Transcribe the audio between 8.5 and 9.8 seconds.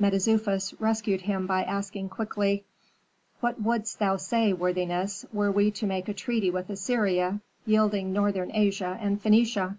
Asia and Phœnicia?"